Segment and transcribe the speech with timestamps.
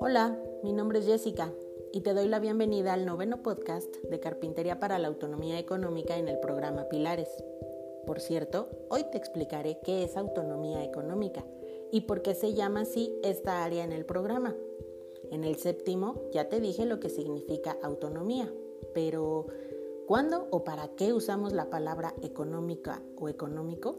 [0.00, 1.50] Hola, mi nombre es Jessica
[1.92, 6.28] y te doy la bienvenida al noveno podcast de Carpintería para la Autonomía Económica en
[6.28, 7.30] el programa Pilares.
[8.06, 11.42] Por cierto, hoy te explicaré qué es autonomía económica
[11.90, 14.54] y por qué se llama así esta área en el programa.
[15.30, 18.52] En el séptimo ya te dije lo que significa autonomía,
[18.92, 19.46] pero
[20.06, 23.96] ¿cuándo o para qué usamos la palabra económica o económico?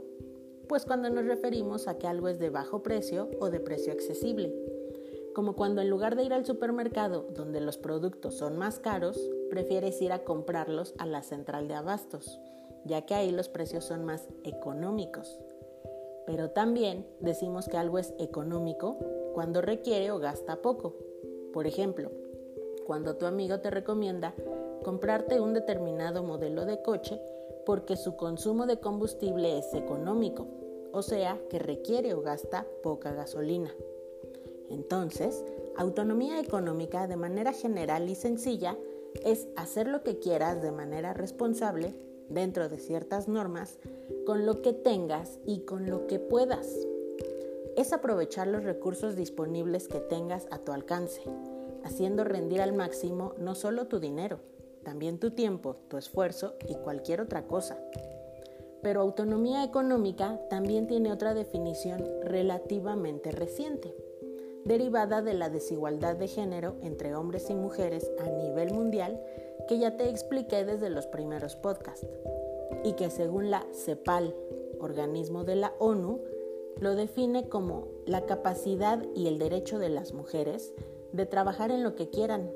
[0.67, 4.53] Pues cuando nos referimos a que algo es de bajo precio o de precio accesible
[5.35, 9.19] como cuando en lugar de ir al supermercado donde los productos son más caros,
[9.49, 12.39] prefieres ir a comprarlos a la central de abastos,
[12.85, 15.37] ya que ahí los precios son más económicos.
[16.25, 18.97] Pero también decimos que algo es económico
[19.33, 20.95] cuando requiere o gasta poco.
[21.51, 22.11] Por ejemplo,
[22.87, 24.33] cuando tu amigo te recomienda
[24.85, 27.21] comprarte un determinado modelo de coche
[27.65, 30.47] porque su consumo de combustible es económico,
[30.91, 33.71] o sea que requiere o gasta poca gasolina.
[34.69, 35.43] Entonces,
[35.75, 38.77] autonomía económica de manera general y sencilla
[39.23, 41.93] es hacer lo que quieras de manera responsable,
[42.29, 43.79] dentro de ciertas normas,
[44.25, 46.67] con lo que tengas y con lo que puedas.
[47.75, 51.21] Es aprovechar los recursos disponibles que tengas a tu alcance,
[51.83, 54.39] haciendo rendir al máximo no solo tu dinero,
[54.85, 57.77] también tu tiempo, tu esfuerzo y cualquier otra cosa.
[58.81, 63.93] Pero autonomía económica también tiene otra definición relativamente reciente
[64.65, 69.21] derivada de la desigualdad de género entre hombres y mujeres a nivel mundial
[69.67, 72.07] que ya te expliqué desde los primeros podcasts
[72.83, 74.35] y que según la CEPAL,
[74.79, 76.19] organismo de la ONU,
[76.79, 80.73] lo define como la capacidad y el derecho de las mujeres
[81.13, 82.51] de trabajar en lo que quieran,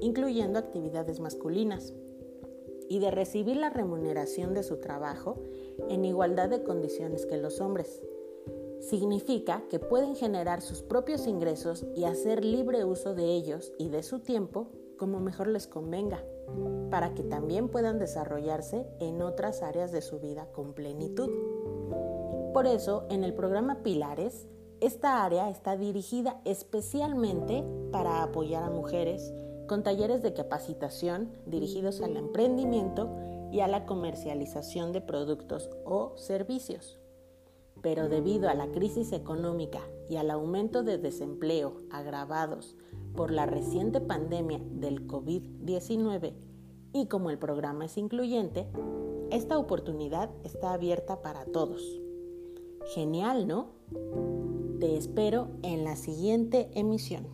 [0.00, 1.94] incluyendo actividades masculinas,
[2.90, 5.42] y de recibir la remuneración de su trabajo
[5.90, 8.00] en igualdad de condiciones que los hombres
[8.80, 14.02] Significa que pueden generar sus propios ingresos y hacer libre uso de ellos y de
[14.02, 16.24] su tiempo como mejor les convenga,
[16.90, 21.28] para que también puedan desarrollarse en otras áreas de su vida con plenitud.
[22.54, 24.46] Por eso, en el programa Pilares,
[24.80, 29.34] esta área está dirigida especialmente para apoyar a mujeres
[29.68, 33.08] con talleres de capacitación dirigidos al emprendimiento
[33.52, 36.98] y a la comercialización de productos o servicios
[37.82, 42.76] pero debido a la crisis económica y al aumento de desempleo agravados
[43.14, 46.34] por la reciente pandemia del COVID-19
[46.92, 48.66] y como el programa es incluyente,
[49.30, 52.00] esta oportunidad está abierta para todos.
[52.94, 53.68] Genial, ¿no?
[54.80, 57.26] Te espero en la siguiente emisión.